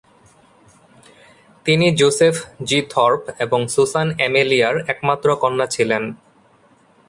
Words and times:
তিনি 1.65 1.87
Joseph 1.95 2.35
G. 2.63 2.79
Thorpe 2.89 3.21
এবং 3.39 3.59
Susan 3.67 4.07
এমেলিয়ার 4.19 4.75
একমাত্র 4.87 5.27
কন্যা 5.35 5.65
ছিলেন। 5.65 6.03